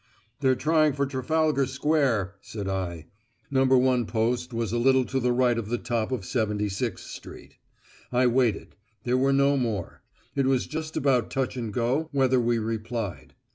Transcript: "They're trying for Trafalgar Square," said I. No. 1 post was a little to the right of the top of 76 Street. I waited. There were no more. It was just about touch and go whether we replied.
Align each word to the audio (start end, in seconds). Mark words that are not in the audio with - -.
"They're 0.39 0.55
trying 0.55 0.93
for 0.93 1.05
Trafalgar 1.05 1.67
Square," 1.67 2.33
said 2.41 2.67
I. 2.67 3.05
No. 3.51 3.65
1 3.65 4.07
post 4.07 4.51
was 4.51 4.73
a 4.73 4.79
little 4.79 5.05
to 5.05 5.19
the 5.19 5.31
right 5.31 5.59
of 5.59 5.69
the 5.69 5.77
top 5.77 6.11
of 6.11 6.25
76 6.25 6.99
Street. 7.03 7.57
I 8.11 8.25
waited. 8.25 8.75
There 9.03 9.15
were 9.19 9.31
no 9.31 9.57
more. 9.57 10.01
It 10.35 10.47
was 10.47 10.65
just 10.65 10.97
about 10.97 11.29
touch 11.29 11.55
and 11.55 11.71
go 11.71 12.09
whether 12.11 12.39
we 12.39 12.57
replied. 12.57 13.35